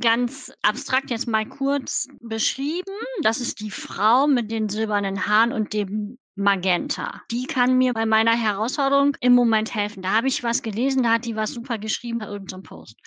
ganz 0.00 0.52
abstrakt 0.62 1.10
jetzt 1.10 1.28
mal 1.28 1.46
kurz 1.46 2.08
beschrieben. 2.20 2.92
Das 3.22 3.40
ist 3.40 3.60
die 3.60 3.70
Frau 3.70 4.26
mit 4.26 4.50
den 4.50 4.68
silbernen 4.68 5.26
Haaren 5.26 5.52
und 5.52 5.72
dem 5.72 6.18
Magenta. 6.36 7.22
Die 7.30 7.46
kann 7.46 7.78
mir 7.78 7.94
bei 7.94 8.04
meiner 8.04 8.36
Herausforderung 8.36 9.16
im 9.20 9.34
Moment 9.34 9.74
helfen. 9.74 10.02
Da 10.02 10.12
habe 10.12 10.28
ich 10.28 10.42
was 10.42 10.62
gelesen, 10.62 11.02
da 11.02 11.14
hat 11.14 11.24
die 11.24 11.34
was 11.34 11.52
super 11.52 11.78
geschrieben 11.78 12.18
bei 12.18 12.26
irgendeinem 12.26 12.62
Post. 12.62 12.98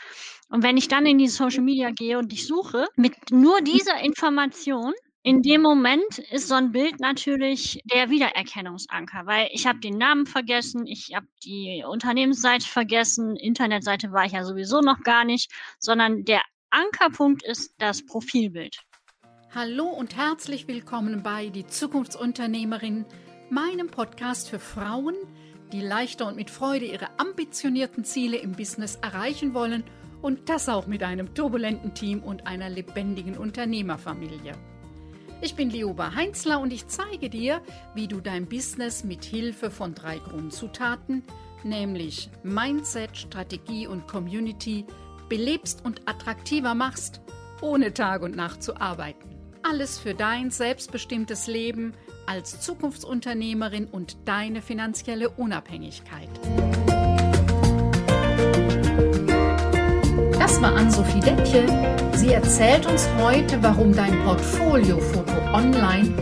Und 0.49 0.63
wenn 0.63 0.77
ich 0.77 0.87
dann 0.87 1.05
in 1.05 1.19
die 1.19 1.27
Social 1.27 1.61
Media 1.61 1.91
gehe 1.91 2.17
und 2.17 2.33
ich 2.33 2.47
suche, 2.47 2.87
mit 2.95 3.13
nur 3.31 3.61
dieser 3.61 3.99
Information, 4.03 4.93
in 5.21 5.43
dem 5.43 5.61
Moment 5.61 6.17
ist 6.31 6.47
so 6.47 6.55
ein 6.55 6.71
Bild 6.71 6.99
natürlich 6.99 7.81
der 7.93 8.09
Wiedererkennungsanker, 8.09 9.25
weil 9.25 9.49
ich 9.51 9.67
habe 9.67 9.79
den 9.79 9.97
Namen 9.97 10.25
vergessen, 10.25 10.87
ich 10.87 11.11
habe 11.13 11.27
die 11.43 11.83
Unternehmensseite 11.87 12.65
vergessen, 12.65 13.35
Internetseite 13.35 14.11
war 14.11 14.25
ich 14.25 14.31
ja 14.31 14.43
sowieso 14.43 14.79
noch 14.79 15.01
gar 15.03 15.25
nicht, 15.25 15.51
sondern 15.77 16.23
der 16.23 16.41
Ankerpunkt 16.71 17.43
ist 17.43 17.73
das 17.79 18.05
Profilbild. 18.05 18.77
Hallo 19.55 19.85
und 19.85 20.15
herzlich 20.15 20.67
willkommen 20.67 21.23
bei 21.23 21.49
Die 21.49 21.65
Zukunftsunternehmerin, 21.65 23.05
meinem 23.49 23.87
Podcast 23.87 24.49
für 24.49 24.59
Frauen, 24.59 25.15
die 25.71 25.81
leichter 25.81 26.27
und 26.27 26.35
mit 26.35 26.51
Freude 26.51 26.85
ihre 26.85 27.07
ambitionierten 27.17 28.03
Ziele 28.03 28.37
im 28.37 28.51
Business 28.51 28.97
erreichen 28.97 29.55
wollen 29.55 29.83
und 30.21 30.47
das 30.47 30.69
auch 30.69 30.85
mit 30.85 31.01
einem 31.01 31.33
turbulenten 31.33 31.95
Team 31.95 32.21
und 32.21 32.45
einer 32.45 32.69
lebendigen 32.69 33.35
Unternehmerfamilie. 33.35 34.53
Ich 35.41 35.55
bin 35.55 35.71
Lioba 35.71 36.13
Heinzler 36.13 36.59
und 36.59 36.71
ich 36.71 36.85
zeige 36.85 37.31
dir, 37.31 37.63
wie 37.95 38.07
du 38.07 38.21
dein 38.21 38.47
Business 38.47 39.03
mit 39.03 39.25
Hilfe 39.25 39.71
von 39.71 39.95
drei 39.95 40.19
Grundzutaten, 40.19 41.23
nämlich 41.63 42.29
Mindset, 42.43 43.17
Strategie 43.17 43.87
und 43.87 44.07
Community, 44.07 44.85
belebst 45.29 45.85
und 45.85 46.01
attraktiver 46.07 46.75
machst, 46.75 47.21
ohne 47.61 47.93
Tag 47.93 48.23
und 48.23 48.35
Nacht 48.35 48.63
zu 48.63 48.75
arbeiten. 48.81 49.29
Alles 49.63 49.99
für 49.99 50.13
dein 50.13 50.51
selbstbestimmtes 50.51 51.47
Leben 51.47 51.93
als 52.25 52.61
Zukunftsunternehmerin 52.61 53.85
und 53.85 54.17
deine 54.25 54.61
finanzielle 54.61 55.29
Unabhängigkeit. 55.29 56.29
Das 60.33 60.61
war 60.61 60.75
Ann-Sophie 60.75 61.19
Dettje. 61.19 61.65
Sie 62.15 62.33
erzählt 62.33 62.85
uns 62.85 63.07
heute, 63.19 63.61
warum 63.61 63.93
dein 63.93 64.23
Portfoliofoto 64.23 65.33
online 65.53 66.13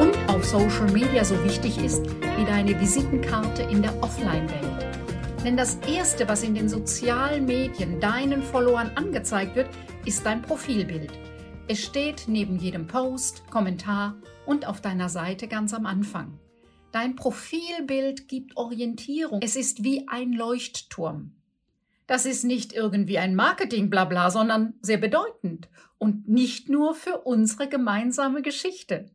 und 0.00 0.16
auf 0.28 0.44
Social 0.44 0.90
Media 0.92 1.24
so 1.24 1.42
wichtig 1.44 1.78
ist 1.78 2.04
wie 2.36 2.44
deine 2.44 2.80
Visitenkarte 2.80 3.62
in 3.62 3.82
der 3.82 4.02
Offline-Welt. 4.02 4.73
Denn 5.44 5.58
das 5.58 5.76
Erste, 5.86 6.26
was 6.26 6.42
in 6.42 6.54
den 6.54 6.70
sozialen 6.70 7.44
Medien 7.44 8.00
deinen 8.00 8.42
Followern 8.42 8.92
angezeigt 8.94 9.54
wird, 9.56 9.68
ist 10.06 10.24
dein 10.24 10.40
Profilbild. 10.40 11.12
Es 11.68 11.84
steht 11.84 12.24
neben 12.28 12.58
jedem 12.58 12.86
Post, 12.86 13.46
Kommentar 13.50 14.16
und 14.46 14.66
auf 14.66 14.80
deiner 14.80 15.10
Seite 15.10 15.46
ganz 15.46 15.74
am 15.74 15.84
Anfang. 15.84 16.38
Dein 16.92 17.14
Profilbild 17.14 18.26
gibt 18.26 18.56
Orientierung. 18.56 19.40
Es 19.42 19.54
ist 19.54 19.84
wie 19.84 20.08
ein 20.08 20.32
Leuchtturm. 20.32 21.32
Das 22.06 22.24
ist 22.24 22.44
nicht 22.44 22.72
irgendwie 22.72 23.18
ein 23.18 23.34
Marketing-Blabla, 23.34 24.30
sondern 24.30 24.72
sehr 24.80 24.98
bedeutend 24.98 25.68
und 25.98 26.26
nicht 26.26 26.70
nur 26.70 26.94
für 26.94 27.18
unsere 27.18 27.68
gemeinsame 27.68 28.40
Geschichte. 28.40 29.10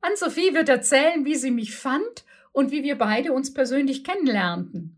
Ann-Sophie 0.00 0.54
wird 0.54 0.70
erzählen, 0.70 1.26
wie 1.26 1.36
sie 1.36 1.50
mich 1.50 1.76
fand 1.76 2.24
und 2.52 2.70
wie 2.70 2.82
wir 2.82 2.96
beide 2.96 3.34
uns 3.34 3.52
persönlich 3.52 4.02
kennenlernten. 4.02 4.97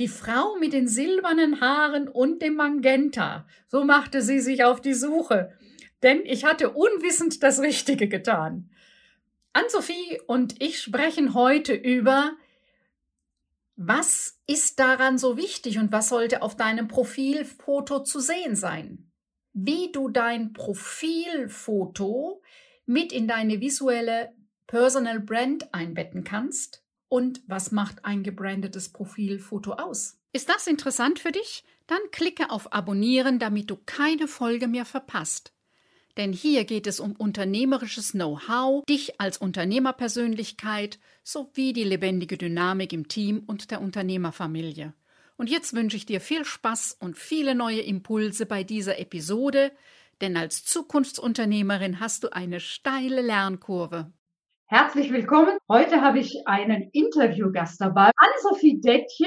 Die 0.00 0.08
Frau 0.08 0.56
mit 0.56 0.72
den 0.72 0.88
silbernen 0.88 1.60
Haaren 1.60 2.08
und 2.08 2.40
dem 2.40 2.54
Magenta. 2.54 3.46
So 3.68 3.84
machte 3.84 4.22
sie 4.22 4.40
sich 4.40 4.64
auf 4.64 4.80
die 4.80 4.94
Suche. 4.94 5.52
Denn 6.02 6.24
ich 6.24 6.46
hatte 6.46 6.70
unwissend 6.70 7.42
das 7.42 7.60
Richtige 7.60 8.08
getan. 8.08 8.70
Ann-Sophie 9.52 10.18
und 10.26 10.62
ich 10.62 10.80
sprechen 10.80 11.34
heute 11.34 11.74
über, 11.74 12.32
was 13.76 14.40
ist 14.46 14.78
daran 14.78 15.18
so 15.18 15.36
wichtig 15.36 15.78
und 15.78 15.92
was 15.92 16.08
sollte 16.08 16.40
auf 16.40 16.56
deinem 16.56 16.88
Profilfoto 16.88 18.02
zu 18.02 18.20
sehen 18.20 18.56
sein? 18.56 19.10
Wie 19.52 19.92
du 19.92 20.08
dein 20.08 20.54
Profilfoto 20.54 22.40
mit 22.86 23.12
in 23.12 23.28
deine 23.28 23.60
visuelle 23.60 24.32
Personal 24.66 25.20
Brand 25.20 25.74
einbetten 25.74 26.24
kannst 26.24 26.82
und 27.10 27.42
was 27.46 27.72
macht 27.72 28.04
ein 28.04 28.22
gebrandetes 28.22 28.88
Profilfoto 28.90 29.72
aus? 29.72 30.16
Ist 30.32 30.48
das 30.48 30.66
interessant 30.66 31.18
für 31.18 31.32
dich? 31.32 31.64
Dann 31.88 31.98
klicke 32.12 32.50
auf 32.50 32.72
Abonnieren, 32.72 33.40
damit 33.40 33.68
du 33.68 33.76
keine 33.84 34.28
Folge 34.28 34.68
mehr 34.68 34.84
verpasst. 34.84 35.52
Denn 36.16 36.32
hier 36.32 36.64
geht 36.64 36.86
es 36.86 37.00
um 37.00 37.12
unternehmerisches 37.12 38.12
Know-how, 38.12 38.84
dich 38.86 39.20
als 39.20 39.38
Unternehmerpersönlichkeit 39.38 41.00
sowie 41.24 41.72
die 41.72 41.84
lebendige 41.84 42.38
Dynamik 42.38 42.92
im 42.92 43.08
Team 43.08 43.42
und 43.44 43.72
der 43.72 43.80
Unternehmerfamilie. 43.80 44.94
Und 45.36 45.50
jetzt 45.50 45.72
wünsche 45.72 45.96
ich 45.96 46.06
dir 46.06 46.20
viel 46.20 46.44
Spaß 46.44 46.96
und 47.00 47.18
viele 47.18 47.56
neue 47.56 47.80
Impulse 47.80 48.46
bei 48.46 48.62
dieser 48.62 49.00
Episode, 49.00 49.72
denn 50.20 50.36
als 50.36 50.64
Zukunftsunternehmerin 50.64 51.98
hast 51.98 52.22
du 52.22 52.32
eine 52.32 52.60
steile 52.60 53.22
Lernkurve. 53.22 54.12
Herzlich 54.72 55.12
willkommen. 55.12 55.58
Heute 55.68 56.00
habe 56.00 56.20
ich 56.20 56.46
einen 56.46 56.90
Interviewgast 56.92 57.80
dabei. 57.80 58.12
Anne-Sophie 58.16 58.80
Dettje 58.80 59.26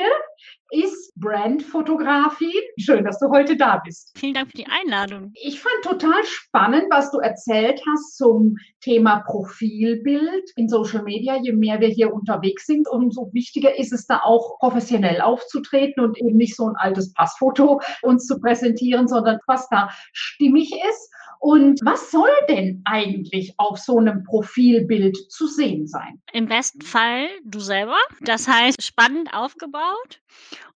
ist 0.69 1.13
Brandfotografin. 1.17 2.61
Schön, 2.79 3.03
dass 3.03 3.19
du 3.19 3.27
heute 3.29 3.57
da 3.57 3.81
bist. 3.83 4.17
Vielen 4.17 4.35
Dank 4.35 4.51
für 4.51 4.57
die 4.57 4.67
Einladung. 4.67 5.33
Ich 5.35 5.59
fand 5.59 5.83
total 5.83 6.23
spannend, 6.23 6.85
was 6.89 7.11
du 7.11 7.17
erzählt 7.19 7.81
hast 7.85 8.15
zum 8.15 8.55
Thema 8.79 9.21
Profilbild 9.25 10.49
in 10.55 10.69
Social 10.69 11.03
Media. 11.03 11.35
Je 11.35 11.51
mehr 11.51 11.81
wir 11.81 11.89
hier 11.89 12.13
unterwegs 12.13 12.65
sind, 12.65 12.87
umso 12.89 13.29
wichtiger 13.33 13.77
ist 13.77 13.91
es 13.91 14.07
da 14.07 14.21
auch 14.23 14.59
professionell 14.59 15.19
aufzutreten 15.19 16.05
und 16.05 16.17
eben 16.19 16.37
nicht 16.37 16.55
so 16.55 16.69
ein 16.69 16.77
altes 16.77 17.11
Passfoto 17.11 17.81
uns 18.01 18.27
zu 18.27 18.39
präsentieren, 18.39 19.09
sondern 19.09 19.39
was 19.45 19.67
da 19.67 19.89
stimmig 20.13 20.71
ist 20.71 21.12
und 21.43 21.81
was 21.83 22.09
soll 22.09 22.29
denn 22.47 22.81
eigentlich 22.85 23.53
auf 23.57 23.77
so 23.77 23.97
einem 23.97 24.23
Profilbild 24.23 25.29
zu 25.29 25.45
sehen 25.45 25.87
sein? 25.87 26.21
Im 26.31 26.45
besten 26.45 26.81
Fall 26.81 27.27
du 27.43 27.59
selber. 27.59 27.97
Das 28.21 28.47
heißt, 28.47 28.81
spannend 28.81 29.33
aufgebaut 29.33 30.21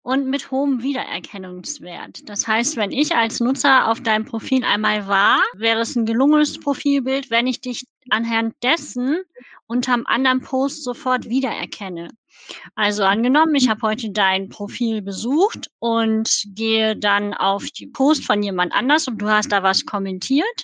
und 0.01 0.27
mit 0.27 0.51
hohem 0.51 0.83
Wiedererkennungswert. 0.83 2.27
Das 2.27 2.49
heißt, 2.49 2.75
wenn 2.75 2.91
ich 2.91 3.15
als 3.15 3.39
Nutzer 3.39 3.87
auf 3.89 4.01
deinem 4.01 4.25
Profil 4.25 4.65
einmal 4.65 5.07
war, 5.07 5.39
wäre 5.55 5.79
es 5.79 5.95
ein 5.95 6.05
gelungenes 6.05 6.59
Profilbild, 6.59 7.31
wenn 7.31 7.47
ich 7.47 7.61
dich 7.61 7.85
anhand 8.09 8.53
dessen 8.61 9.19
unterm 9.67 10.03
anderen 10.05 10.41
Post 10.41 10.83
sofort 10.83 11.29
wiedererkenne. 11.29 12.09
Also 12.75 13.03
angenommen, 13.03 13.55
ich 13.55 13.69
habe 13.69 13.81
heute 13.81 14.11
dein 14.11 14.49
Profil 14.49 15.01
besucht 15.01 15.69
und 15.79 16.43
gehe 16.47 16.95
dann 16.95 17.33
auf 17.33 17.65
die 17.65 17.87
Post 17.87 18.25
von 18.25 18.43
jemand 18.43 18.73
anders 18.73 19.07
und 19.07 19.17
du 19.19 19.29
hast 19.29 19.51
da 19.51 19.63
was 19.63 19.85
kommentiert, 19.85 20.63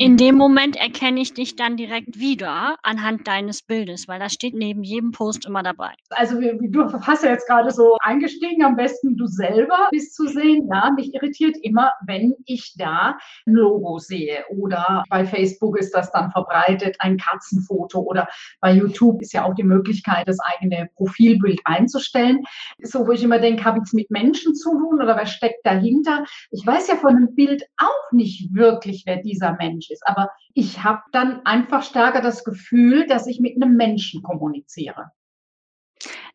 in 0.00 0.16
dem 0.16 0.36
Moment 0.36 0.76
erkenne 0.76 1.20
ich 1.20 1.34
dich 1.34 1.56
dann 1.56 1.76
direkt 1.76 2.20
wieder 2.20 2.76
anhand 2.84 3.26
deines 3.26 3.62
Bildes, 3.62 4.06
weil 4.06 4.20
das 4.20 4.32
steht 4.32 4.54
neben 4.54 4.84
jedem 4.84 5.10
Post 5.10 5.44
immer 5.44 5.64
dabei. 5.64 5.90
Also 6.10 6.40
du 6.40 6.92
hast 7.00 7.24
ja 7.24 7.30
jetzt 7.30 7.48
gerade 7.48 7.72
so 7.72 7.96
eingestiegen, 8.00 8.64
am 8.64 8.76
besten 8.76 9.16
du 9.16 9.26
selber 9.26 9.88
bist 9.90 10.14
zu 10.14 10.28
sehen. 10.28 10.68
Ja, 10.72 10.92
mich 10.92 11.12
irritiert 11.12 11.56
immer, 11.62 11.90
wenn 12.06 12.36
ich 12.46 12.74
da 12.78 13.18
ein 13.44 13.54
Logo 13.54 13.98
sehe 13.98 14.44
oder 14.50 15.02
bei 15.10 15.24
Facebook 15.24 15.76
ist 15.76 15.92
das 15.92 16.12
dann 16.12 16.30
verbreitet, 16.30 16.94
ein 17.00 17.16
Katzenfoto 17.16 17.98
oder 17.98 18.28
bei 18.60 18.72
YouTube 18.72 19.20
ist 19.20 19.32
ja 19.32 19.44
auch 19.44 19.54
die 19.54 19.64
Möglichkeit, 19.64 20.28
das 20.28 20.38
eigene 20.38 20.88
Profilbild 20.94 21.60
einzustellen. 21.64 22.44
So, 22.82 23.04
wo 23.04 23.10
ich 23.10 23.24
immer 23.24 23.40
denke, 23.40 23.64
habe 23.64 23.78
ich 23.78 23.84
es 23.86 23.92
mit 23.92 24.12
Menschen 24.12 24.54
zu 24.54 24.70
tun 24.78 25.02
oder 25.02 25.16
was 25.16 25.32
steckt 25.32 25.66
dahinter? 25.66 26.24
Ich 26.52 26.64
weiß 26.64 26.86
ja 26.86 26.94
von 26.94 27.16
einem 27.16 27.34
Bild 27.34 27.64
auch 27.78 28.12
nicht 28.12 28.54
wirklich, 28.54 29.02
wer 29.04 29.16
dieser 29.16 29.56
Mensch 29.56 29.87
ist. 29.90 30.06
Aber 30.06 30.30
ich 30.54 30.82
habe 30.82 31.02
dann 31.12 31.44
einfach 31.44 31.82
stärker 31.82 32.20
das 32.20 32.44
Gefühl, 32.44 33.06
dass 33.06 33.26
ich 33.26 33.40
mit 33.40 33.56
einem 33.56 33.76
Menschen 33.76 34.22
kommuniziere. 34.22 35.12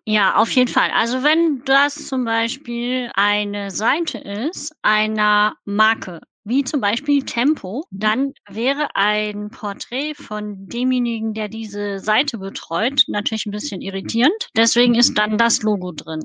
Ja, 0.05 0.35
auf 0.35 0.51
jeden 0.51 0.69
Fall. 0.69 0.91
Also 0.91 1.23
wenn 1.23 1.63
das 1.65 2.07
zum 2.07 2.25
Beispiel 2.25 3.09
eine 3.13 3.71
Seite 3.71 4.17
ist 4.17 4.75
einer 4.81 5.55
Marke, 5.63 6.19
wie 6.43 6.63
zum 6.65 6.81
Beispiel 6.81 7.23
Tempo, 7.23 7.85
dann 7.89 8.33
wäre 8.49 8.95
ein 8.95 9.49
Porträt 9.49 10.13
von 10.15 10.67
demjenigen, 10.67 11.33
der 11.33 11.47
diese 11.47 11.99
Seite 11.99 12.37
betreut, 12.37 13.03
natürlich 13.07 13.45
ein 13.45 13.51
bisschen 13.51 13.81
irritierend. 13.81 14.49
Deswegen 14.57 14.95
ist 14.95 15.17
dann 15.17 15.37
das 15.37 15.61
Logo 15.63 15.93
drin. 15.93 16.21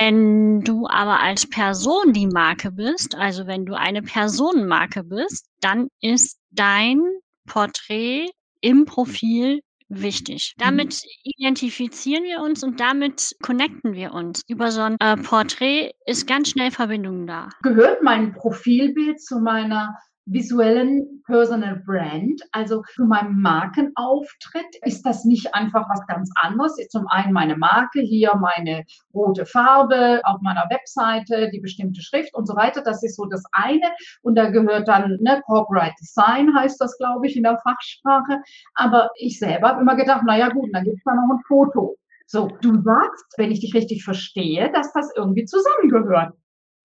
Wenn 0.00 0.62
du 0.62 0.86
aber 0.88 1.20
als 1.20 1.48
Person 1.48 2.12
die 2.12 2.26
Marke 2.26 2.72
bist, 2.72 3.14
also 3.14 3.46
wenn 3.46 3.66
du 3.66 3.74
eine 3.74 4.02
Personenmarke 4.02 5.04
bist, 5.04 5.46
dann 5.60 5.88
ist 6.00 6.38
dein 6.50 7.00
Porträt 7.46 8.30
im 8.60 8.84
Profil 8.84 9.60
wichtig. 9.88 10.54
Damit 10.58 11.02
identifizieren 11.22 12.24
wir 12.24 12.40
uns 12.40 12.64
und 12.64 12.80
damit 12.80 13.36
connecten 13.42 13.94
wir 13.94 14.12
uns. 14.12 14.42
Über 14.48 14.72
so 14.72 14.80
ein 14.80 14.96
äh, 15.00 15.16
Porträt 15.16 15.92
ist 16.06 16.26
ganz 16.26 16.50
schnell 16.50 16.70
Verbindung 16.70 17.26
da. 17.26 17.48
Gehört 17.62 18.02
mein 18.02 18.32
Profilbild 18.32 19.20
zu 19.20 19.38
meiner 19.38 19.96
visuellen 20.26 21.22
Personal 21.24 21.82
Brand, 21.86 22.42
also 22.52 22.82
zu 22.94 23.04
meinem 23.04 23.40
Markenauftritt, 23.40 24.76
ist 24.82 25.06
das 25.06 25.24
nicht 25.24 25.54
einfach 25.54 25.88
was 25.88 26.04
ganz 26.06 26.30
anderes. 26.34 26.76
Zum 26.88 27.06
einen 27.08 27.32
meine 27.32 27.56
Marke, 27.56 28.00
hier 28.00 28.34
meine 28.36 28.84
rote 29.14 29.46
Farbe 29.46 30.20
auf 30.24 30.40
meiner 30.40 30.66
Webseite, 30.68 31.50
die 31.50 31.60
bestimmte 31.60 32.02
Schrift 32.02 32.34
und 32.34 32.46
so 32.46 32.56
weiter. 32.56 32.82
Das 32.82 33.02
ist 33.02 33.16
so 33.16 33.24
das 33.26 33.44
eine. 33.52 33.92
Und 34.22 34.36
da 34.36 34.50
gehört 34.50 34.88
dann 34.88 35.16
ne, 35.20 35.40
Corporate 35.46 35.94
Design, 36.00 36.54
heißt 36.54 36.80
das, 36.80 36.98
glaube 36.98 37.26
ich, 37.26 37.36
in 37.36 37.44
der 37.44 37.58
Fachsprache. 37.58 38.42
Aber 38.74 39.10
ich 39.16 39.38
selber 39.38 39.68
habe 39.68 39.80
immer 39.80 39.96
gedacht, 39.96 40.22
naja 40.26 40.48
gut, 40.48 40.70
dann 40.72 40.84
gibt 40.84 40.98
es 40.98 41.04
da 41.04 41.14
noch 41.14 41.30
ein 41.30 41.42
Foto. 41.46 41.96
So, 42.26 42.48
du 42.60 42.82
sagst, 42.82 43.24
wenn 43.36 43.52
ich 43.52 43.60
dich 43.60 43.74
richtig 43.74 44.02
verstehe, 44.02 44.72
dass 44.72 44.92
das 44.92 45.12
irgendwie 45.14 45.44
zusammengehört. 45.44 46.34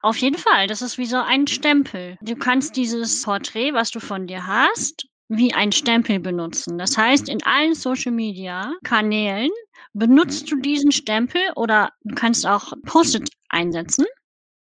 Auf 0.01 0.17
jeden 0.17 0.37
Fall, 0.37 0.67
das 0.67 0.81
ist 0.81 0.97
wie 0.97 1.05
so 1.05 1.17
ein 1.17 1.47
Stempel. 1.47 2.17
Du 2.21 2.35
kannst 2.35 2.75
dieses 2.75 3.21
Porträt, 3.21 3.73
was 3.73 3.91
du 3.91 3.99
von 3.99 4.25
dir 4.27 4.47
hast, 4.47 5.05
wie 5.29 5.53
ein 5.53 5.71
Stempel 5.71 6.19
benutzen. 6.19 6.77
Das 6.77 6.97
heißt, 6.97 7.29
in 7.29 7.43
allen 7.43 7.75
Social 7.75 8.11
Media 8.11 8.73
Kanälen 8.83 9.51
benutzt 9.93 10.51
du 10.51 10.55
diesen 10.57 10.91
Stempel 10.91 11.41
oder 11.55 11.89
du 12.03 12.15
kannst 12.15 12.47
auch 12.47 12.73
Post-it 12.85 13.29
einsetzen. 13.49 14.05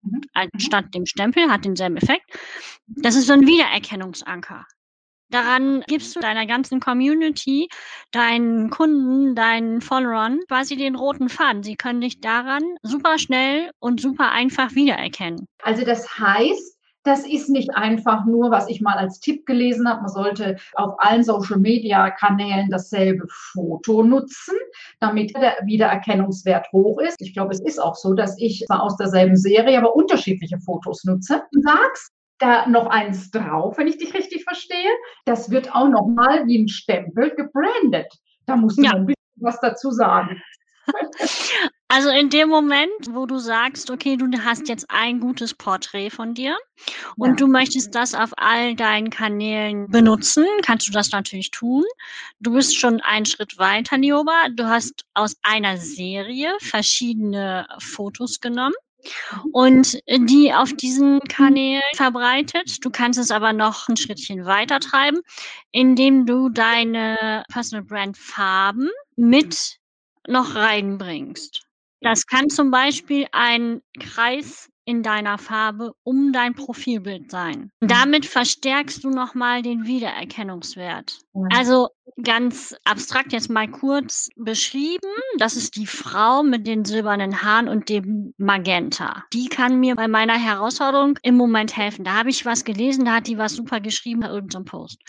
Mhm. 0.03 0.21
Anstatt 0.33 0.93
dem 0.93 1.05
Stempel 1.05 1.49
hat 1.49 1.65
denselben 1.65 1.97
Effekt. 1.97 2.25
Das 2.87 3.15
ist 3.15 3.27
so 3.27 3.33
ein 3.33 3.47
Wiedererkennungsanker. 3.47 4.65
Daran 5.31 5.83
gibst 5.87 6.15
du 6.15 6.19
deiner 6.19 6.45
ganzen 6.47 6.79
Community, 6.79 7.67
deinen 8.11 8.69
Kunden, 8.69 9.35
deinen 9.35 9.81
Followern 9.81 10.39
quasi 10.47 10.75
den 10.75 10.95
roten 10.95 11.29
Faden. 11.29 11.63
Sie 11.63 11.75
können 11.75 12.01
dich 12.01 12.19
daran 12.19 12.63
super 12.81 13.19
schnell 13.19 13.69
und 13.79 14.01
super 14.01 14.31
einfach 14.31 14.73
wiedererkennen. 14.73 15.45
Also 15.61 15.85
das 15.85 16.17
heißt, 16.17 16.79
das 17.03 17.25
ist 17.25 17.49
nicht 17.49 17.69
einfach 17.75 18.25
nur, 18.25 18.51
was 18.51 18.69
ich 18.69 18.81
mal 18.81 18.97
als 18.97 19.19
Tipp 19.19 19.45
gelesen 19.45 19.87
habe. 19.87 20.01
Man 20.01 20.11
sollte 20.11 20.57
auf 20.73 20.95
allen 20.97 21.23
Social-Media-Kanälen 21.23 22.69
dasselbe 22.69 23.25
Foto 23.29 24.03
nutzen, 24.03 24.55
damit 24.99 25.33
der 25.35 25.57
Wiedererkennungswert 25.63 26.67
hoch 26.73 26.99
ist. 26.99 27.15
Ich 27.19 27.33
glaube, 27.33 27.53
es 27.53 27.61
ist 27.61 27.79
auch 27.79 27.95
so, 27.95 28.13
dass 28.13 28.37
ich 28.37 28.65
zwar 28.67 28.83
aus 28.83 28.97
derselben 28.97 29.37
Serie, 29.37 29.77
aber 29.77 29.95
unterschiedliche 29.95 30.59
Fotos 30.59 31.03
nutze. 31.05 31.43
Du 31.51 31.61
sagst, 31.61 32.11
da 32.39 32.67
noch 32.67 32.87
eins 32.87 33.31
drauf, 33.31 33.77
wenn 33.77 33.87
ich 33.87 33.97
dich 33.97 34.13
richtig 34.13 34.43
verstehe. 34.43 34.91
Das 35.25 35.51
wird 35.51 35.73
auch 35.75 35.87
nochmal 35.87 36.47
wie 36.47 36.57
ein 36.57 36.67
Stempel 36.67 37.29
gebrandet. 37.35 38.11
Da 38.45 38.55
musst 38.55 38.77
du 38.77 38.83
ja. 38.83 38.91
ein 38.91 39.05
bisschen 39.05 39.15
was 39.35 39.59
dazu 39.61 39.91
sagen. 39.91 40.41
Also 41.91 42.09
in 42.09 42.29
dem 42.29 42.49
Moment, 42.49 42.91
wo 43.13 43.25
du 43.25 43.39
sagst, 43.39 43.89
okay, 43.89 44.15
du 44.15 44.27
hast 44.45 44.69
jetzt 44.69 44.85
ein 44.89 45.19
gutes 45.19 45.55
Porträt 45.55 46.11
von 46.11 46.35
dir 46.35 46.55
und 47.17 47.31
ja. 47.31 47.35
du 47.37 47.47
möchtest 47.47 47.95
das 47.95 48.13
auf 48.13 48.29
all 48.37 48.75
deinen 48.75 49.09
Kanälen 49.09 49.89
benutzen, 49.89 50.45
kannst 50.61 50.87
du 50.87 50.91
das 50.91 51.11
natürlich 51.11 51.49
tun. 51.49 51.83
Du 52.39 52.53
bist 52.53 52.77
schon 52.77 53.01
einen 53.01 53.25
Schritt 53.25 53.57
weiter, 53.57 53.97
Nioba. 53.97 54.49
Du 54.53 54.65
hast 54.65 55.03
aus 55.15 55.35
einer 55.41 55.77
Serie 55.77 56.53
verschiedene 56.59 57.65
Fotos 57.79 58.39
genommen 58.39 58.75
und 59.51 59.99
die 60.07 60.53
auf 60.53 60.73
diesen 60.73 61.19
Kanälen 61.21 61.81
verbreitet. 61.95 62.83
Du 62.83 62.89
kannst 62.89 63.19
es 63.19 63.31
aber 63.31 63.53
noch 63.53 63.87
ein 63.87 63.97
Schrittchen 63.97 64.45
weiter 64.45 64.79
treiben, 64.79 65.21
indem 65.71 66.25
du 66.25 66.49
deine 66.49 67.43
Personal 67.51 67.85
Brand 67.85 68.17
Farben 68.17 68.89
mit 69.15 69.77
noch 70.27 70.55
reinbringst. 70.55 71.63
Das 72.01 72.25
kann 72.25 72.49
zum 72.49 72.71
Beispiel 72.71 73.27
ein 73.31 73.81
Kreis 73.99 74.68
in 74.85 75.03
deiner 75.03 75.37
Farbe 75.37 75.93
um 76.03 76.31
dein 76.33 76.55
Profilbild 76.55 77.29
sein. 77.31 77.71
Damit 77.79 78.25
verstärkst 78.25 79.03
du 79.03 79.09
nochmal 79.09 79.61
den 79.61 79.85
Wiedererkennungswert. 79.85 81.19
Also 81.53 81.89
ganz 82.23 82.75
abstrakt 82.83 83.31
jetzt 83.31 83.49
mal 83.49 83.69
kurz 83.69 84.29
beschrieben. 84.35 85.07
Das 85.37 85.55
ist 85.55 85.75
die 85.75 85.85
Frau 85.85 86.43
mit 86.43 86.67
den 86.67 86.85
silbernen 86.85 87.43
Haaren 87.43 87.67
und 87.67 87.89
dem 87.89 88.33
Magenta. 88.37 89.23
Die 89.33 89.47
kann 89.47 89.79
mir 89.79 89.95
bei 89.95 90.07
meiner 90.07 90.37
Herausforderung 90.37 91.17
im 91.23 91.35
Moment 91.35 91.77
helfen. 91.77 92.03
Da 92.03 92.15
habe 92.15 92.29
ich 92.29 92.45
was 92.45 92.65
gelesen, 92.65 93.05
da 93.05 93.15
hat 93.15 93.27
die 93.27 93.37
was 93.37 93.53
super 93.53 93.79
geschrieben 93.79 94.21
bei 94.21 94.29
irgendeinem 94.29 94.65
Post. 94.65 94.99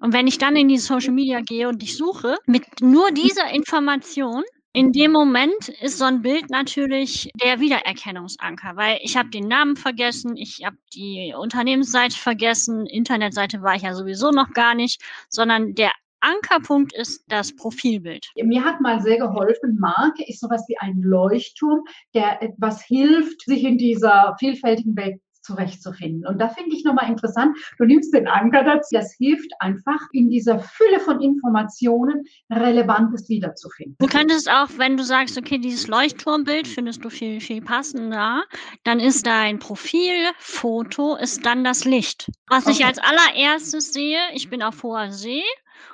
Und 0.00 0.12
wenn 0.12 0.26
ich 0.26 0.38
dann 0.38 0.56
in 0.56 0.68
die 0.68 0.78
Social 0.78 1.12
Media 1.12 1.40
gehe 1.40 1.68
und 1.68 1.82
ich 1.82 1.96
suche 1.96 2.36
mit 2.46 2.64
nur 2.80 3.10
dieser 3.12 3.50
Information, 3.50 4.42
in 4.72 4.92
dem 4.92 5.10
Moment 5.10 5.68
ist 5.80 5.98
so 5.98 6.04
ein 6.04 6.22
Bild 6.22 6.48
natürlich 6.48 7.30
der 7.42 7.58
Wiedererkennungsanker, 7.58 8.76
weil 8.76 8.98
ich 9.02 9.16
habe 9.16 9.30
den 9.30 9.48
Namen 9.48 9.76
vergessen, 9.76 10.36
ich 10.36 10.64
habe 10.64 10.76
die 10.94 11.34
Unternehmensseite 11.36 12.16
vergessen, 12.16 12.86
Internetseite 12.86 13.62
war 13.62 13.74
ich 13.74 13.82
ja 13.82 13.94
sowieso 13.94 14.30
noch 14.30 14.52
gar 14.52 14.74
nicht, 14.74 15.02
sondern 15.28 15.74
der 15.74 15.90
Ankerpunkt 16.20 16.92
ist 16.92 17.24
das 17.28 17.56
Profilbild. 17.56 18.30
Mir 18.36 18.64
hat 18.64 18.80
mal 18.80 19.00
sehr 19.00 19.18
geholfen, 19.18 19.78
Marke 19.80 20.22
ist 20.26 20.40
sowas 20.40 20.64
wie 20.68 20.78
ein 20.78 21.00
Leuchtturm, 21.00 21.82
der 22.14 22.42
etwas 22.42 22.82
hilft, 22.82 23.42
sich 23.42 23.64
in 23.64 23.78
dieser 23.78 24.36
vielfältigen 24.38 24.96
Welt 24.96 25.20
zurechtzufinden. 25.50 26.26
Und 26.26 26.38
da 26.38 26.48
finde 26.48 26.74
ich 26.74 26.84
nochmal 26.84 27.10
interessant, 27.10 27.56
du 27.78 27.84
nimmst 27.84 28.14
den 28.14 28.28
Anker 28.28 28.64
dazu. 28.64 28.88
Das 28.92 29.12
hilft 29.12 29.50
einfach, 29.58 30.00
in 30.12 30.30
dieser 30.30 30.60
Fülle 30.60 31.00
von 31.00 31.20
Informationen 31.20 32.24
Relevantes 32.50 33.28
wiederzufinden. 33.28 33.96
Du 33.98 34.06
könntest 34.06 34.50
auch, 34.50 34.68
wenn 34.76 34.96
du 34.96 35.04
sagst, 35.04 35.36
okay, 35.38 35.58
dieses 35.58 35.88
Leuchtturmbild 35.88 36.68
findest 36.68 37.04
du 37.04 37.10
viel, 37.10 37.40
viel 37.40 37.62
passender, 37.62 38.44
dann 38.84 39.00
ist 39.00 39.26
dein 39.26 39.58
Profilfoto, 39.58 41.16
ist 41.16 41.44
dann 41.44 41.64
das 41.64 41.84
Licht. 41.84 42.30
Was 42.48 42.66
okay. 42.66 42.76
ich 42.76 42.84
als 42.84 42.98
allererstes 42.98 43.92
sehe, 43.92 44.20
ich 44.34 44.50
bin 44.50 44.62
auf 44.62 44.82
hoher 44.82 45.10
See, 45.10 45.42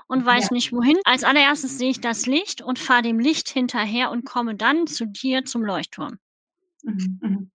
und 0.08 0.24
weiß 0.24 0.44
ja. 0.44 0.54
nicht 0.54 0.72
wohin. 0.72 0.96
Als 1.04 1.24
allererstes 1.24 1.78
sehe 1.78 1.90
ich 1.90 2.00
das 2.00 2.26
Licht 2.26 2.62
und 2.62 2.78
fahre 2.78 3.02
dem 3.02 3.18
Licht 3.18 3.48
hinterher 3.48 4.10
und 4.10 4.24
komme 4.24 4.54
dann 4.54 4.86
zu 4.86 5.06
dir 5.06 5.44
zum 5.44 5.64
Leuchtturm. 5.64 6.18
Mhm. 6.86 7.18
mhm. 7.22 7.50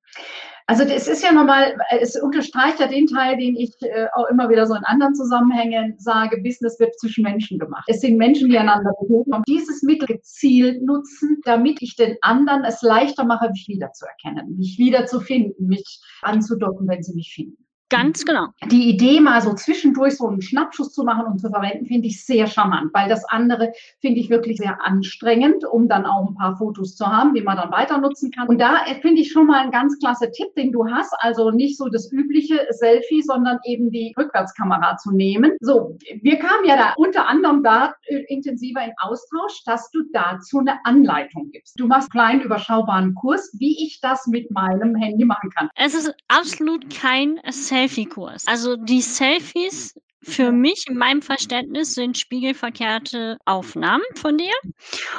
Also 0.67 0.85
das 0.85 1.07
ist 1.07 1.21
ja 1.21 1.33
nochmal, 1.33 1.75
es 1.99 2.15
unterstreicht 2.15 2.79
ja 2.79 2.87
den 2.87 3.05
Teil, 3.05 3.35
den 3.35 3.57
ich 3.57 3.75
äh, 3.81 4.07
auch 4.13 4.29
immer 4.29 4.47
wieder 4.47 4.65
so 4.65 4.73
in 4.73 4.83
anderen 4.85 5.15
Zusammenhängen 5.15 5.95
sage, 5.97 6.41
Business 6.41 6.79
wird 6.79 6.97
zwischen 6.97 7.23
Menschen 7.23 7.59
gemacht. 7.59 7.83
Es 7.87 7.99
sind 7.99 8.17
Menschen, 8.17 8.49
die 8.49 8.57
einander 8.57 8.93
besuchen 9.01 9.33
und 9.33 9.45
dieses 9.49 9.83
Mittel 9.83 10.07
gezielt 10.07 10.81
nutzen, 10.81 11.41
damit 11.43 11.81
ich 11.81 11.97
den 11.97 12.15
anderen 12.21 12.63
es 12.63 12.81
leichter 12.83 13.25
mache, 13.25 13.49
mich 13.49 13.67
wiederzuerkennen, 13.67 14.55
mich 14.55 14.77
wiederzufinden, 14.77 15.67
mich 15.67 15.99
anzudocken, 16.21 16.87
wenn 16.87 17.03
sie 17.03 17.15
mich 17.15 17.33
finden. 17.33 17.60
Ganz 17.91 18.23
genau. 18.23 18.47
Die 18.71 18.89
Idee, 18.89 19.19
mal 19.19 19.41
so 19.41 19.53
zwischendurch 19.53 20.15
so 20.15 20.25
einen 20.25 20.41
Schnappschuss 20.41 20.93
zu 20.93 21.03
machen 21.03 21.25
und 21.25 21.39
zu 21.39 21.49
verwenden, 21.49 21.85
finde 21.85 22.07
ich 22.07 22.25
sehr 22.25 22.47
charmant, 22.47 22.91
weil 22.93 23.09
das 23.09 23.25
andere 23.25 23.73
finde 23.99 24.21
ich 24.21 24.29
wirklich 24.29 24.57
sehr 24.59 24.79
anstrengend, 24.81 25.65
um 25.69 25.89
dann 25.89 26.05
auch 26.05 26.29
ein 26.29 26.35
paar 26.35 26.55
Fotos 26.55 26.95
zu 26.95 27.05
haben, 27.05 27.33
die 27.33 27.41
man 27.41 27.57
dann 27.57 27.69
weiter 27.69 27.97
nutzen 27.97 28.31
kann. 28.31 28.47
Und 28.47 28.59
da 28.59 28.85
äh, 28.85 29.01
finde 29.01 29.21
ich 29.21 29.33
schon 29.33 29.45
mal 29.45 29.59
ein 29.59 29.71
ganz 29.71 29.99
klasse 29.99 30.31
Tipp, 30.31 30.55
den 30.55 30.71
du 30.71 30.87
hast. 30.89 31.13
Also 31.19 31.51
nicht 31.51 31.77
so 31.77 31.89
das 31.89 32.09
übliche 32.13 32.65
Selfie, 32.69 33.21
sondern 33.21 33.59
eben 33.65 33.91
die 33.91 34.13
Rückwärtskamera 34.17 34.95
zu 34.95 35.11
nehmen. 35.11 35.51
So, 35.59 35.97
wir 36.21 36.39
kamen 36.39 36.63
ja 36.65 36.77
da 36.77 36.93
unter 36.95 37.27
anderem 37.27 37.61
da 37.61 37.93
äh, 38.05 38.23
intensiver 38.29 38.85
in 38.85 38.93
Austausch, 39.01 39.65
dass 39.65 39.91
du 39.91 39.99
dazu 40.13 40.59
eine 40.59 40.79
Anleitung 40.85 41.49
gibst. 41.51 41.77
Du 41.77 41.87
machst 41.87 42.09
einen 42.13 42.21
kleinen 42.21 42.41
überschaubaren 42.41 43.15
Kurs, 43.15 43.53
wie 43.59 43.85
ich 43.85 43.99
das 43.99 44.27
mit 44.27 44.49
meinem 44.49 44.95
Handy 44.95 45.25
machen 45.25 45.49
kann. 45.49 45.69
Es 45.75 45.93
ist 45.93 46.15
absolut 46.29 46.89
kein 46.89 47.41
Selfie 47.49 47.80
Selfie-Kurs. 47.81 48.47
Also 48.47 48.75
die 48.75 49.01
Selfies 49.01 49.95
für 50.23 50.51
mich 50.51 50.85
in 50.87 50.97
meinem 50.97 51.21
Verständnis 51.21 51.95
sind 51.95 52.17
spiegelverkehrte 52.17 53.37
Aufnahmen 53.45 54.03
von 54.15 54.37
dir. 54.37 54.53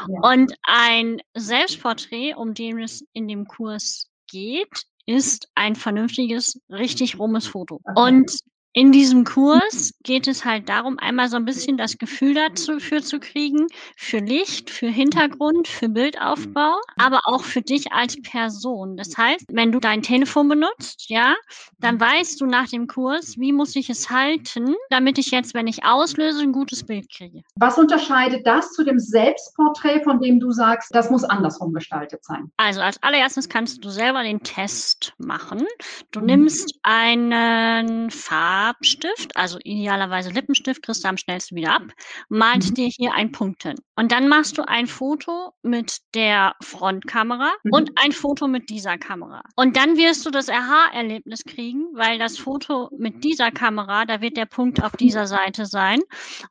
Ja. 0.09 0.31
Und 0.31 0.55
ein 0.63 1.21
Selbstporträt, 1.35 2.35
um 2.35 2.55
den 2.55 2.81
es 2.81 3.05
in 3.13 3.27
dem 3.27 3.47
Kurs 3.47 4.09
geht, 4.31 4.87
ist 5.07 5.49
ein 5.57 5.75
vernünftiges, 5.75 6.61
richtig 6.71 7.19
rummes 7.19 7.49
Foto. 7.49 7.81
Und 7.97 8.39
in 8.75 8.91
diesem 8.91 9.25
Kurs 9.25 9.93
geht 10.03 10.27
es 10.27 10.47
halt 10.47 10.69
darum, 10.69 10.99
einmal 10.99 11.29
so 11.29 11.37
ein 11.37 11.45
bisschen 11.45 11.77
das 11.77 11.99
Gefühl 11.99 12.35
dafür 12.35 13.03
zu 13.03 13.21
kriegen, 13.21 13.67
für 13.97 14.19
Licht, 14.19 14.71
für 14.71 14.87
Hintergrund, 14.87 15.69
für 15.69 15.91
Bildaufbau, 15.91 16.81
aber 16.97 17.21
auch 17.25 17.43
für 17.43 17.61
dich 17.61 17.93
als 17.93 18.21
Person. 18.23 18.97
Das 18.97 19.17
heißt, 19.17 19.45
wenn 19.53 19.73
du 19.73 19.79
dein 19.79 20.01
Telefon 20.01 20.49
benutzt, 20.49 21.11
ja, 21.11 21.35
dann 21.81 22.01
weißt 22.01 22.41
du 22.41 22.47
nach 22.47 22.69
dem 22.69 22.87
Kurs, 22.87 23.39
wie 23.39 23.53
muss 23.53 23.77
ich 23.77 23.91
es 23.91 24.09
halten, 24.09 24.75
damit 24.89 25.19
ich 25.19 25.31
jetzt, 25.31 25.53
wenn 25.53 25.67
ich 25.67 25.85
auslöse, 25.85 26.43
ein 26.43 26.53
gutes 26.53 26.85
Bild 26.85 27.11
kriege. 27.15 27.43
Was 27.57 27.77
unterscheidet 27.77 28.47
das 28.47 28.73
zu 28.73 28.85
dem 28.85 28.99
Selbstporträt, 28.99 30.03
von 30.03 30.19
dem 30.21 30.41
du 30.41 30.51
sagst, 30.51 30.95
das 30.95 31.11
muss 31.11 31.25
andersrum 31.25 31.75
gestaltet 31.75 32.25
sein? 32.25 32.51
Also 32.57 32.81
als 32.81 33.03
allererstes 33.03 33.51
kannst 33.51 33.85
du 33.85 33.91
selber 33.91 34.23
den 34.23 34.43
Test 34.43 35.13
machen. 35.19 35.67
Du 36.11 36.21
nimmst 36.21 36.75
einen 36.83 38.11
Faden 38.11 38.62
Farbstift, 38.63 39.37
also 39.37 39.59
idealerweise 39.65 40.31
Lippenstift, 40.31 40.83
kriegst 40.83 41.03
du 41.03 41.09
am 41.09 41.17
schnellsten 41.17 41.57
wieder 41.57 41.75
ab, 41.75 41.83
malst 42.29 42.71
mhm. 42.71 42.75
dir 42.75 42.87
hier 42.87 43.13
einen 43.13 43.33
Punkt 43.33 43.65
hin. 43.65 43.75
Und 43.97 44.13
dann 44.13 44.29
machst 44.29 44.57
du 44.57 44.63
ein 44.63 44.87
Foto 44.87 45.53
mit 45.63 45.99
der 46.15 46.55
Frontkamera 46.63 47.51
mhm. 47.65 47.73
und 47.73 47.91
ein 47.97 48.13
Foto 48.13 48.47
mit 48.47 48.71
dieser 48.71 48.99
Kamera. 48.99 49.43
Und 49.57 49.77
dann 49.77 49.97
wirst 49.97 50.25
du 50.25 50.31
das 50.31 50.49
Aha-Erlebnis 50.49 51.45
kriegen, 51.45 51.87
weil 51.95 52.21
das 52.21 52.39
Foto 52.39 52.89
mit 52.97 53.25
dieser 53.25 53.51
Kamera, 53.51 54.05
da 54.05 54.21
wird 54.21 54.37
der 54.37 54.47
Punkt 54.47 54.83
auf 54.83 54.93
dieser 54.93 55.27
Seite 55.27 55.67
sein. 55.67 55.99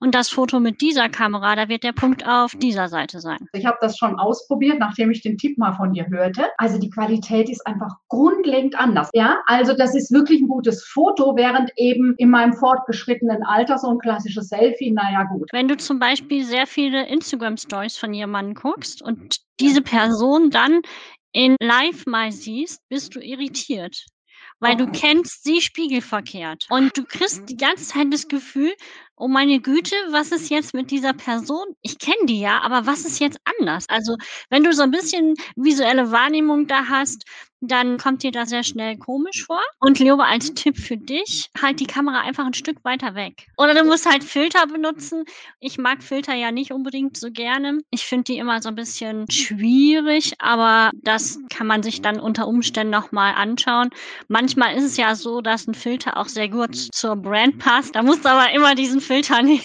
Und 0.01 0.13
das 0.13 0.29
Foto 0.29 0.59
mit 0.59 0.81
dieser 0.81 1.07
Kamera, 1.07 1.55
da 1.55 1.69
wird 1.69 1.83
der 1.83 1.93
Punkt 1.93 2.27
auf 2.27 2.51
dieser 2.55 2.89
Seite 2.89 3.21
sein. 3.21 3.47
Ich 3.53 3.65
habe 3.65 3.77
das 3.79 3.97
schon 3.97 4.19
ausprobiert, 4.19 4.79
nachdem 4.79 5.11
ich 5.11 5.21
den 5.21 5.37
Tipp 5.37 5.57
mal 5.57 5.73
von 5.73 5.93
dir 5.93 6.07
hörte. 6.09 6.49
Also 6.57 6.77
die 6.77 6.89
Qualität 6.89 7.49
ist 7.49 7.65
einfach 7.65 7.95
grundlegend 8.09 8.77
anders. 8.77 9.09
Ja, 9.13 9.39
also 9.45 9.73
das 9.73 9.95
ist 9.95 10.11
wirklich 10.11 10.41
ein 10.41 10.49
gutes 10.49 10.83
Foto, 10.83 11.37
während 11.37 11.71
eben 11.77 12.00
in 12.17 12.29
meinem 12.29 12.53
fortgeschrittenen 12.53 13.43
Alter 13.43 13.77
so 13.77 13.89
ein 13.89 13.99
klassisches 13.99 14.49
Selfie, 14.49 14.91
naja 14.91 15.23
gut. 15.23 15.49
Wenn 15.51 15.67
du 15.67 15.77
zum 15.77 15.99
Beispiel 15.99 16.43
sehr 16.43 16.67
viele 16.67 17.07
Instagram-Stories 17.07 17.97
von 17.97 18.13
jemandem 18.13 18.55
guckst 18.55 19.01
und 19.01 19.37
diese 19.59 19.81
Person 19.81 20.49
dann 20.49 20.81
in 21.33 21.55
live 21.61 22.05
mal 22.05 22.31
siehst, 22.31 22.81
bist 22.89 23.15
du 23.15 23.19
irritiert 23.19 24.05
weil 24.61 24.75
du 24.75 24.89
kennst 24.91 25.43
sie 25.43 25.59
spiegelverkehrt. 25.59 26.67
Und 26.69 26.95
du 26.95 27.03
kriegst 27.03 27.49
die 27.49 27.57
ganze 27.57 27.87
Zeit 27.87 28.07
das 28.11 28.27
Gefühl, 28.27 28.71
oh 29.17 29.27
meine 29.27 29.59
Güte, 29.59 29.95
was 30.11 30.31
ist 30.31 30.49
jetzt 30.49 30.73
mit 30.73 30.91
dieser 30.91 31.13
Person? 31.13 31.65
Ich 31.81 31.97
kenne 31.97 32.25
die 32.27 32.39
ja, 32.39 32.61
aber 32.61 32.85
was 32.85 33.03
ist 33.03 33.19
jetzt 33.19 33.39
anders? 33.59 33.89
Also, 33.89 34.15
wenn 34.49 34.63
du 34.63 34.71
so 34.71 34.83
ein 34.83 34.91
bisschen 34.91 35.33
visuelle 35.55 36.11
Wahrnehmung 36.11 36.67
da 36.67 36.85
hast, 36.87 37.25
dann 37.61 37.97
kommt 37.97 38.23
dir 38.23 38.31
das 38.31 38.49
sehr 38.49 38.63
schnell 38.63 38.97
komisch 38.97 39.45
vor. 39.45 39.61
Und 39.79 39.99
Leobe, 39.99 40.25
als 40.25 40.53
Tipp 40.55 40.77
für 40.77 40.97
dich, 40.97 41.49
halt 41.61 41.79
die 41.79 41.85
Kamera 41.85 42.21
einfach 42.21 42.45
ein 42.45 42.55
Stück 42.55 42.83
weiter 42.83 43.13
weg. 43.13 43.47
Oder 43.57 43.75
du 43.75 43.83
musst 43.83 44.09
halt 44.09 44.23
Filter 44.23 44.65
benutzen. 44.65 45.25
Ich 45.59 45.77
mag 45.77 46.01
Filter 46.01 46.33
ja 46.33 46.51
nicht 46.51 46.71
unbedingt 46.71 47.17
so 47.17 47.29
gerne. 47.31 47.81
Ich 47.91 48.05
finde 48.05 48.23
die 48.25 48.39
immer 48.39 48.61
so 48.61 48.69
ein 48.69 48.75
bisschen 48.75 49.29
schwierig, 49.29 50.33
aber 50.39 50.89
das 51.03 51.39
kann 51.53 51.67
man 51.67 51.83
sich 51.83 52.01
dann 52.01 52.19
unter 52.19 52.47
Umständen 52.47 52.91
nochmal 52.91 53.35
anschauen. 53.35 53.91
Manchmal 54.27 54.75
ist 54.75 54.83
es 54.83 54.97
ja 54.97 55.13
so, 55.13 55.41
dass 55.41 55.67
ein 55.67 55.75
Filter 55.75 56.17
auch 56.17 56.27
sehr 56.27 56.49
gut 56.49 56.75
zur 56.75 57.15
Brand 57.15 57.59
passt. 57.59 57.95
Da 57.95 58.01
musst 58.01 58.25
du 58.25 58.29
aber 58.29 58.51
immer 58.53 58.73
diesen 58.73 59.01
Filter 59.01 59.41
nehmen. 59.43 59.61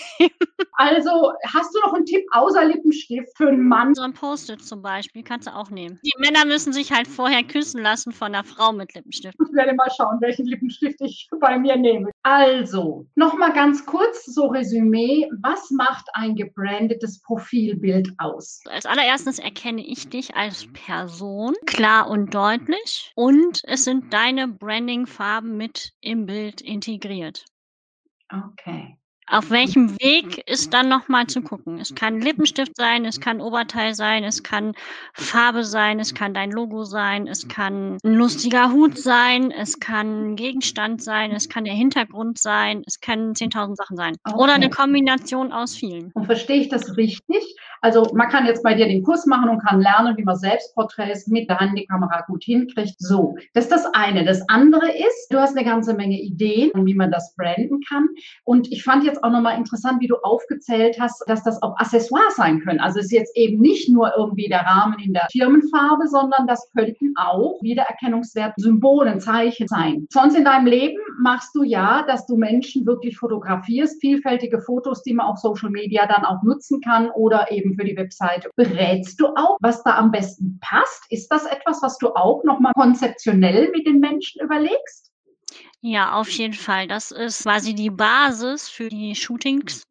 Also, 0.72 1.32
hast 1.54 1.74
du 1.74 1.80
noch 1.80 1.94
einen 1.94 2.04
Tipp 2.04 2.26
außer 2.32 2.66
Lippenstift 2.66 3.34
für 3.36 3.48
einen 3.48 3.66
Mann? 3.66 3.94
So 3.94 4.02
ein 4.02 4.12
Post-it 4.12 4.62
zum 4.62 4.82
Beispiel 4.82 5.22
kannst 5.22 5.46
du 5.48 5.54
auch 5.54 5.70
nehmen. 5.70 5.98
Die 6.04 6.12
Männer 6.18 6.44
müssen 6.44 6.74
sich 6.74 6.92
halt 6.92 7.08
vorher 7.08 7.42
küssen 7.42 7.85
lassen 7.86 8.10
von 8.10 8.34
einer 8.34 8.42
Frau 8.42 8.72
mit 8.72 8.94
Lippenstift. 8.94 9.36
Ich 9.40 9.54
werde 9.54 9.74
mal 9.74 9.88
schauen, 9.96 10.20
welchen 10.20 10.46
Lippenstift 10.46 11.00
ich 11.00 11.28
bei 11.40 11.56
mir 11.56 11.76
nehme. 11.76 12.10
Also, 12.24 13.06
nochmal 13.14 13.52
ganz 13.52 13.86
kurz 13.86 14.24
so 14.24 14.46
Resümee. 14.46 15.28
Was 15.40 15.70
macht 15.70 16.08
ein 16.14 16.34
gebrandetes 16.34 17.22
Profilbild 17.22 18.10
aus? 18.18 18.60
Als 18.66 18.86
allererstes 18.86 19.38
erkenne 19.38 19.86
ich 19.86 20.08
dich 20.08 20.34
als 20.34 20.66
Person 20.72 21.54
klar 21.64 22.10
und 22.10 22.34
deutlich 22.34 23.12
und 23.14 23.60
es 23.64 23.84
sind 23.84 24.12
deine 24.12 24.48
Branding-Farben 24.48 25.56
mit 25.56 25.92
im 26.00 26.26
Bild 26.26 26.60
integriert. 26.60 27.44
Okay. 28.32 28.98
Auf 29.28 29.50
welchem 29.50 29.98
Weg 29.98 30.48
ist 30.48 30.72
dann 30.72 30.88
nochmal 30.88 31.26
zu 31.26 31.42
gucken? 31.42 31.80
Es 31.80 31.96
kann 31.96 32.20
Lippenstift 32.20 32.76
sein, 32.76 33.04
es 33.04 33.20
kann 33.20 33.40
Oberteil 33.40 33.92
sein, 33.94 34.22
es 34.22 34.44
kann 34.44 34.72
Farbe 35.14 35.64
sein, 35.64 35.98
es 35.98 36.14
kann 36.14 36.32
dein 36.32 36.52
Logo 36.52 36.84
sein, 36.84 37.26
es 37.26 37.48
kann 37.48 37.98
ein 38.04 38.14
lustiger 38.14 38.70
Hut 38.70 38.96
sein, 38.96 39.50
es 39.50 39.80
kann 39.80 40.32
ein 40.32 40.36
Gegenstand 40.36 41.02
sein, 41.02 41.32
es 41.32 41.48
kann 41.48 41.64
der 41.64 41.74
Hintergrund 41.74 42.38
sein, 42.38 42.84
es 42.86 43.00
können 43.00 43.32
10.000 43.32 43.74
Sachen 43.74 43.96
sein. 43.96 44.14
Okay. 44.22 44.36
Oder 44.36 44.54
eine 44.54 44.70
Kombination 44.70 45.52
aus 45.52 45.74
vielen. 45.74 46.12
Und 46.12 46.26
verstehe 46.26 46.60
ich 46.60 46.68
das 46.68 46.96
richtig? 46.96 47.56
Also 47.86 48.10
man 48.14 48.28
kann 48.28 48.46
jetzt 48.46 48.64
bei 48.64 48.74
dir 48.74 48.88
den 48.88 49.04
Kurs 49.04 49.26
machen 49.26 49.48
und 49.48 49.64
kann 49.64 49.80
lernen, 49.80 50.16
wie 50.16 50.24
man 50.24 50.34
Selbstporträts 50.34 51.28
mit 51.28 51.48
der 51.48 51.60
Handykamera 51.60 52.22
gut 52.26 52.42
hinkriegt. 52.42 52.96
So, 52.98 53.36
das 53.54 53.66
ist 53.66 53.70
das 53.70 53.86
eine. 53.94 54.24
Das 54.24 54.42
andere 54.48 54.90
ist, 54.90 55.28
du 55.30 55.38
hast 55.38 55.56
eine 55.56 55.64
ganze 55.64 55.94
Menge 55.94 56.20
Ideen, 56.20 56.72
wie 56.74 56.94
man 56.94 57.12
das 57.12 57.36
branden 57.36 57.80
kann. 57.88 58.08
Und 58.42 58.72
ich 58.72 58.82
fand 58.82 59.04
jetzt 59.04 59.22
auch 59.22 59.30
nochmal 59.30 59.56
interessant, 59.56 60.00
wie 60.00 60.08
du 60.08 60.16
aufgezählt 60.16 60.98
hast, 60.98 61.22
dass 61.28 61.44
das 61.44 61.62
auch 61.62 61.78
Accessoires 61.78 62.34
sein 62.34 62.58
können. 62.58 62.80
Also 62.80 62.98
es 62.98 63.04
ist 63.04 63.12
jetzt 63.12 63.36
eben 63.36 63.60
nicht 63.60 63.88
nur 63.88 64.12
irgendwie 64.16 64.48
der 64.48 64.62
Rahmen 64.62 64.98
in 64.98 65.12
der 65.12 65.28
Firmenfarbe, 65.30 66.08
sondern 66.08 66.48
das 66.48 66.68
könnten 66.76 67.14
auch 67.16 67.62
Wiedererkennungswert 67.62 68.54
Symbolen, 68.56 69.20
Zeichen 69.20 69.68
sein. 69.68 70.08
Sonst 70.10 70.34
in 70.34 70.44
deinem 70.44 70.66
Leben 70.66 70.98
machst 71.20 71.54
du 71.54 71.62
ja, 71.62 72.02
dass 72.08 72.26
du 72.26 72.36
Menschen 72.36 72.84
wirklich 72.84 73.16
fotografierst, 73.16 74.00
vielfältige 74.00 74.60
Fotos, 74.60 75.04
die 75.04 75.14
man 75.14 75.26
auf 75.26 75.38
Social 75.38 75.70
Media 75.70 76.08
dann 76.08 76.24
auch 76.24 76.42
nutzen 76.42 76.80
kann 76.80 77.10
oder 77.10 77.52
eben 77.52 77.75
für 77.76 77.84
die 77.84 77.96
Webseite. 77.96 78.50
Berätst 78.56 79.20
du 79.20 79.28
auch, 79.28 79.56
was 79.60 79.82
da 79.82 79.96
am 79.96 80.10
besten 80.10 80.58
passt? 80.60 81.04
Ist 81.10 81.28
das 81.28 81.44
etwas, 81.46 81.82
was 81.82 81.98
du 81.98 82.08
auch 82.14 82.42
nochmal 82.44 82.72
konzeptionell 82.74 83.70
mit 83.70 83.86
den 83.86 84.00
Menschen 84.00 84.42
überlegst? 84.42 85.12
Ja, 85.80 86.14
auf 86.14 86.28
jeden 86.30 86.54
Fall. 86.54 86.88
Das 86.88 87.10
ist 87.10 87.44
quasi 87.44 87.74
die 87.74 87.90
Basis 87.90 88.68
für 88.68 88.88
die 88.88 89.14
Shootings, 89.14 89.82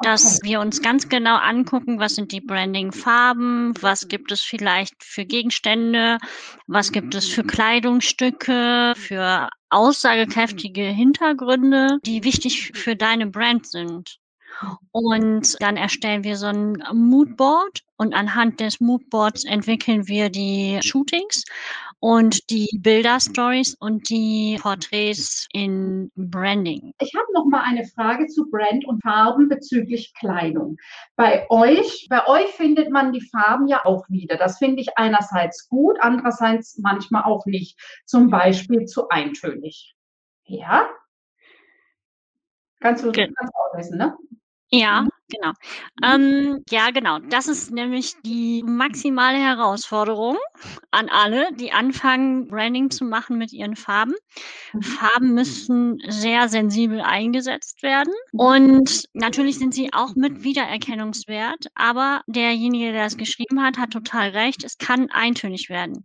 dass 0.00 0.40
wir 0.42 0.60
uns 0.60 0.80
ganz 0.80 1.08
genau 1.08 1.36
angucken, 1.36 1.98
was 1.98 2.14
sind 2.14 2.30
die 2.32 2.40
Branding-Farben, 2.40 3.74
was 3.80 4.08
gibt 4.08 4.30
es 4.30 4.42
vielleicht 4.42 5.02
für 5.02 5.24
Gegenstände, 5.24 6.18
was 6.66 6.92
gibt 6.92 7.14
es 7.14 7.28
für 7.28 7.42
Kleidungsstücke, 7.42 8.94
für 8.96 9.48
aussagekräftige 9.70 10.84
Hintergründe, 10.84 11.98
die 12.06 12.24
wichtig 12.24 12.72
für 12.74 12.96
deine 12.96 13.26
Brand 13.26 13.66
sind. 13.66 14.18
Und 14.90 15.56
dann 15.60 15.76
erstellen 15.76 16.24
wir 16.24 16.36
so 16.36 16.46
ein 16.46 16.82
Moodboard 16.92 17.82
und 17.96 18.14
anhand 18.14 18.60
des 18.60 18.80
Moodboards 18.80 19.44
entwickeln 19.44 20.06
wir 20.08 20.30
die 20.30 20.78
Shootings 20.82 21.44
und 22.00 22.48
die 22.50 22.68
Bilderstories 22.80 23.74
und 23.80 24.08
die 24.08 24.58
Porträts 24.60 25.48
in 25.52 26.10
Branding. 26.14 26.92
Ich 27.00 27.12
habe 27.14 27.26
noch 27.32 27.46
mal 27.46 27.62
eine 27.62 27.84
Frage 27.84 28.26
zu 28.28 28.48
Brand 28.50 28.84
und 28.86 29.02
Farben 29.02 29.48
bezüglich 29.48 30.12
Kleidung. 30.14 30.76
Bei 31.16 31.46
euch, 31.50 32.06
bei 32.08 32.26
euch 32.26 32.50
findet 32.50 32.90
man 32.90 33.12
die 33.12 33.26
Farben 33.32 33.66
ja 33.66 33.84
auch 33.84 34.08
wieder. 34.08 34.36
Das 34.36 34.58
finde 34.58 34.80
ich 34.80 34.96
einerseits 34.96 35.68
gut, 35.68 35.96
andererseits 36.00 36.78
manchmal 36.78 37.24
auch 37.24 37.46
nicht. 37.46 37.78
Zum 38.06 38.30
Beispiel 38.30 38.84
zu 38.86 39.08
eintönig. 39.08 39.94
Ja? 40.44 40.88
Kannst 42.80 43.04
du, 43.04 43.10
Ge 43.10 43.28
kannst 43.36 43.54
auch 43.54 43.76
wissen, 43.76 43.98
ne? 43.98 44.16
Ja, 44.70 45.02
mhm. 45.02 45.17
Genau. 45.28 45.52
Ähm, 46.02 46.62
ja, 46.70 46.90
genau. 46.90 47.18
Das 47.18 47.48
ist 47.48 47.70
nämlich 47.70 48.14
die 48.24 48.62
maximale 48.64 49.38
Herausforderung 49.38 50.36
an 50.90 51.08
alle, 51.08 51.48
die 51.54 51.72
anfangen, 51.72 52.48
Branding 52.48 52.90
zu 52.90 53.04
machen 53.04 53.38
mit 53.38 53.52
ihren 53.52 53.76
Farben. 53.76 54.14
Mhm. 54.72 54.82
Farben 54.82 55.34
müssen 55.34 55.98
sehr 56.08 56.48
sensibel 56.48 57.00
eingesetzt 57.00 57.82
werden. 57.82 58.12
Mhm. 58.32 58.40
Und 58.40 59.04
natürlich 59.14 59.58
sind 59.58 59.74
sie 59.74 59.92
auch 59.92 60.14
mit 60.14 60.42
Wiedererkennungswert. 60.42 61.66
Aber 61.74 62.22
derjenige, 62.26 62.92
der 62.92 63.06
es 63.06 63.16
geschrieben 63.16 63.62
hat, 63.62 63.78
hat 63.78 63.90
total 63.90 64.30
recht. 64.30 64.64
Es 64.64 64.78
kann 64.78 65.10
eintönig 65.10 65.68
werden. 65.68 66.04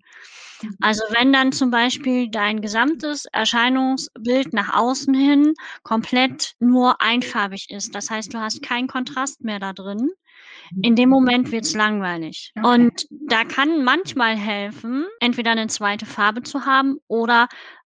Also 0.82 1.04
wenn 1.10 1.34
dann 1.34 1.52
zum 1.52 1.72
Beispiel 1.72 2.30
dein 2.30 2.62
gesamtes 2.62 3.26
Erscheinungsbild 3.32 4.54
nach 4.54 4.74
außen 4.74 5.14
hin 5.14 5.54
komplett 5.84 6.54
nur 6.60 7.02
einfarbig 7.02 7.70
ist, 7.70 7.96
das 7.96 8.10
heißt, 8.10 8.34
du 8.34 8.40
hast 8.40 8.62
keinen 8.62 8.88
Kontrast 8.88 9.13
mehr 9.44 9.60
da 9.60 9.74
drin, 9.74 10.10
in 10.82 10.96
dem 10.96 11.10
Moment 11.10 11.52
wird 11.52 11.66
es 11.66 11.74
langweilig. 11.74 12.52
Und 12.64 13.06
da 13.10 13.44
kann 13.44 13.84
manchmal 13.84 14.36
helfen, 14.36 15.06
entweder 15.20 15.52
eine 15.52 15.68
zweite 15.68 16.06
Farbe 16.06 16.44
zu 16.44 16.66
haben 16.66 16.98
oder 17.08 17.48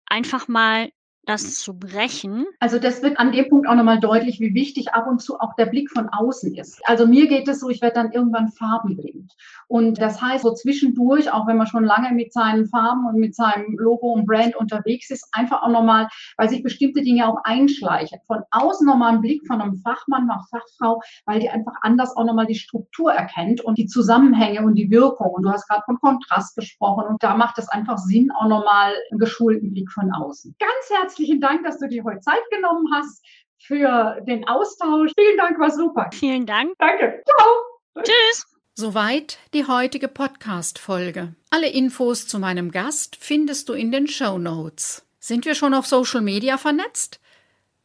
einfach 0.06 0.48
mal 0.48 0.90
das 1.24 1.58
zu 1.58 1.78
brechen. 1.78 2.46
Also 2.58 2.78
das 2.78 3.02
wird 3.02 3.18
an 3.18 3.32
dem 3.32 3.48
Punkt 3.48 3.68
auch 3.68 3.74
nochmal 3.74 4.00
deutlich, 4.00 4.40
wie 4.40 4.54
wichtig 4.54 4.92
ab 4.92 5.06
und 5.06 5.20
zu 5.20 5.38
auch 5.38 5.54
der 5.54 5.66
Blick 5.66 5.90
von 5.90 6.08
außen 6.08 6.54
ist. 6.56 6.80
Also 6.84 7.06
mir 7.06 7.28
geht 7.28 7.46
es 7.46 7.60
so, 7.60 7.68
ich 7.68 7.80
werde 7.80 7.94
dann 7.94 8.12
irgendwann 8.12 8.48
farbenblind. 8.48 9.32
Und 9.68 10.00
das 10.00 10.20
heißt, 10.20 10.42
so 10.42 10.52
zwischendurch, 10.52 11.32
auch 11.32 11.46
wenn 11.46 11.56
man 11.56 11.68
schon 11.68 11.84
lange 11.84 12.12
mit 12.12 12.32
seinen 12.32 12.66
Farben 12.66 13.06
und 13.06 13.16
mit 13.18 13.36
seinem 13.36 13.78
Logo 13.78 14.12
und 14.12 14.26
Brand 14.26 14.56
unterwegs 14.56 15.10
ist, 15.10 15.28
einfach 15.32 15.62
auch 15.62 15.68
nochmal, 15.68 16.08
weil 16.36 16.48
sich 16.48 16.62
bestimmte 16.62 17.02
Dinge 17.02 17.28
auch 17.28 17.38
einschleichen. 17.44 18.18
Von 18.26 18.42
außen 18.50 18.86
nochmal 18.86 19.14
ein 19.14 19.20
Blick 19.20 19.46
von 19.46 19.60
einem 19.60 19.76
Fachmann 19.76 20.26
nach 20.26 20.48
Fachfrau, 20.48 21.00
weil 21.26 21.38
die 21.38 21.50
einfach 21.50 21.74
anders 21.82 22.16
auch 22.16 22.24
nochmal 22.24 22.46
die 22.46 22.56
Struktur 22.56 23.12
erkennt 23.12 23.60
und 23.60 23.78
die 23.78 23.86
Zusammenhänge 23.86 24.62
und 24.62 24.74
die 24.74 24.90
Wirkung. 24.90 25.30
Und 25.30 25.44
du 25.44 25.50
hast 25.50 25.68
gerade 25.68 25.82
von 25.84 26.00
Kontrast 26.00 26.56
gesprochen. 26.56 27.06
Und 27.08 27.22
da 27.22 27.36
macht 27.36 27.58
es 27.58 27.68
einfach 27.68 27.98
Sinn, 27.98 28.32
auch 28.32 28.48
nochmal 28.48 28.92
einen 29.10 29.20
geschulten 29.20 29.72
Blick 29.72 29.90
von 29.92 30.12
außen. 30.12 30.54
Ganz 30.58 31.00
herzlich 31.00 31.11
herzlichen 31.12 31.42
Dank, 31.42 31.62
dass 31.62 31.78
du 31.78 31.88
dir 31.88 32.04
heute 32.04 32.20
Zeit 32.20 32.40
genommen 32.50 32.86
hast 32.94 33.22
für 33.58 34.18
den 34.26 34.48
Austausch. 34.48 35.12
Vielen 35.14 35.36
Dank, 35.36 35.58
war 35.58 35.70
super. 35.70 36.08
Vielen 36.10 36.46
Dank. 36.46 36.72
Danke. 36.78 37.22
Ciao. 37.26 38.02
Tschüss. 38.02 38.46
Soweit 38.74 39.38
die 39.52 39.66
heutige 39.66 40.08
Podcast-Folge. 40.08 41.34
Alle 41.50 41.68
Infos 41.68 42.26
zu 42.26 42.38
meinem 42.38 42.70
Gast 42.70 43.16
findest 43.16 43.68
du 43.68 43.74
in 43.74 43.92
den 43.92 44.08
Show 44.08 44.38
Notes. 44.38 45.04
Sind 45.20 45.44
wir 45.44 45.54
schon 45.54 45.74
auf 45.74 45.86
Social 45.86 46.22
Media 46.22 46.56
vernetzt? 46.56 47.20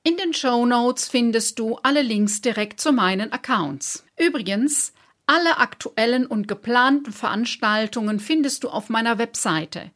In 0.04 0.16
den 0.16 0.34
Show 0.34 0.66
Notes 0.66 1.10
findest 1.10 1.60
du 1.60 1.76
alle 1.84 2.04
Links 2.04 2.40
direkt 2.40 2.80
zu 2.80 2.94
meinen 2.94 3.34
Accounts. 3.34 4.06
Übrigens, 4.18 4.94
alle 5.26 5.58
aktuellen 5.58 6.26
und 6.26 6.48
geplanten 6.48 7.12
Veranstaltungen 7.12 8.22
findest 8.22 8.64
du 8.64 8.70
auf 8.70 8.88
meiner 8.88 9.18
Webseite. 9.18 9.92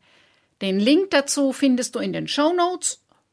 Den 0.61 0.81
Link 0.81 1.11
dazu 1.11 1.53
findest 1.53 1.95
du 1.95 1.99
in 1.99 2.11
den 2.11 2.27
Show 2.27 2.51
Notes 2.51 3.00